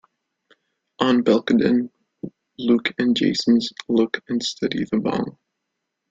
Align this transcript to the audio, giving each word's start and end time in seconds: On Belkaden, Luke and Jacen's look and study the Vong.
On 0.99 1.21
Belkaden, 1.23 1.91
Luke 2.57 2.91
and 2.97 3.15
Jacen's 3.15 3.71
look 3.87 4.19
and 4.29 4.41
study 4.41 4.83
the 4.89 4.97
Vong. 4.97 5.37